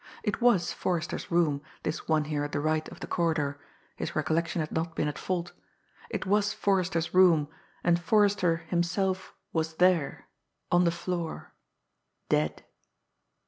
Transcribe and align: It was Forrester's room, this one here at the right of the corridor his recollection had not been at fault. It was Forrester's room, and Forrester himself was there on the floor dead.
It 0.23 0.41
was 0.41 0.73
Forrester's 0.73 1.29
room, 1.29 1.61
this 1.83 2.07
one 2.07 2.23
here 2.23 2.43
at 2.43 2.53
the 2.53 2.59
right 2.59 2.89
of 2.89 3.01
the 3.01 3.05
corridor 3.05 3.59
his 3.95 4.15
recollection 4.15 4.59
had 4.59 4.71
not 4.71 4.95
been 4.95 5.07
at 5.07 5.19
fault. 5.19 5.51
It 6.09 6.25
was 6.25 6.53
Forrester's 6.53 7.13
room, 7.13 7.49
and 7.83 7.99
Forrester 8.01 8.63
himself 8.69 9.35
was 9.53 9.75
there 9.75 10.27
on 10.71 10.85
the 10.85 10.89
floor 10.91 11.53
dead. 12.29 12.65